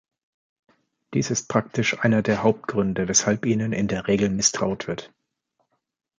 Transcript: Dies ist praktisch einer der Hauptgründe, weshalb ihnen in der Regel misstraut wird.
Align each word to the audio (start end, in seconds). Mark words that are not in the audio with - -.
Dies 1.13 1.29
ist 1.29 1.47
praktisch 1.47 1.99
einer 1.99 2.23
der 2.23 2.41
Hauptgründe, 2.41 3.07
weshalb 3.07 3.45
ihnen 3.45 3.71
in 3.71 3.87
der 3.87 4.07
Regel 4.07 4.29
misstraut 4.31 4.87
wird. 4.87 5.13